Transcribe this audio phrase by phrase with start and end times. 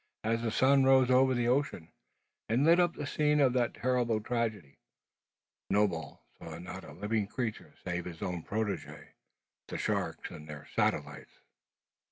[0.23, 1.91] As the sun rose over the ocean,
[2.49, 4.79] and lit up the scene of that terrible tragedy,
[5.69, 9.09] Snowball saw not a living creature save his own protege,
[9.67, 11.41] the sharks, and their satellites.